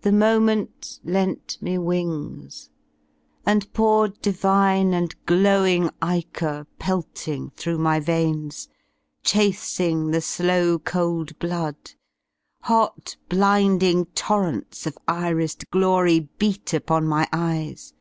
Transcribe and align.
The 0.00 0.10
moment 0.10 0.98
lent 1.04 1.56
me 1.60 1.78
wings, 1.78 2.70
and 3.46 3.72
poured 3.72 4.20
divine 4.20 4.92
And 4.92 5.14
glowing 5.26 5.90
ichor 6.02 6.66
pelting 6.80 7.50
through 7.50 7.78
my 7.78 8.00
veins 8.00 8.68
Chasing 9.22 10.10
the 10.10 10.20
slow 10.22 10.80
cold 10.80 11.38
blood; 11.38 11.92
hot 12.62 13.14
blinding 13.28 14.06
torrents 14.06 14.88
Of 14.88 14.98
iris 15.06 15.54
ed 15.54 15.70
glory 15.70 16.18
beat 16.36 16.74
upon 16.74 17.06
my 17.06 17.28
eyes. 17.32 17.94